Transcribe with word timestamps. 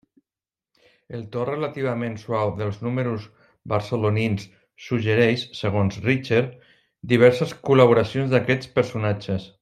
El 1.17 1.23
to 1.35 1.43
relativament 1.49 2.15
suau 2.21 2.53
dels 2.61 2.79
números 2.87 3.27
barcelonins 3.75 4.47
suggereix, 4.89 5.43
segons 5.61 5.99
Richter, 6.09 6.41
diverses 7.17 7.53
col·laboracions 7.71 8.35
d'aquests 8.37 8.73
personatges. 8.81 9.47